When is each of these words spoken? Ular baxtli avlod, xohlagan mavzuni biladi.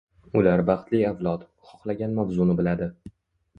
Ular 0.39 0.63
baxtli 0.69 1.01
avlod, 1.09 1.45
xohlagan 1.73 2.19
mavzuni 2.23 2.59
biladi. 2.63 2.91